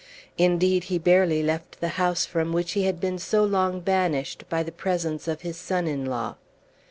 Indeed, 0.39 0.85
he 0.85 0.97
barely 0.97 1.43
left 1.43 1.79
the 1.79 1.89
house 1.89 2.25
from 2.25 2.53
which 2.53 2.71
he 2.71 2.85
had 2.85 2.99
been 2.99 3.19
so 3.19 3.43
long 3.43 3.81
banished 3.81 4.49
by 4.49 4.63
the 4.63 4.71
presence 4.71 5.27
of 5.27 5.41
his 5.41 5.57
son 5.57 5.85
in 5.85 6.07
law. 6.07 6.37